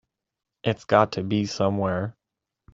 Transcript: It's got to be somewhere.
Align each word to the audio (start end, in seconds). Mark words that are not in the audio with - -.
It's 0.63 0.85
got 0.85 1.11
to 1.11 1.23
be 1.23 1.45
somewhere. 1.45 2.17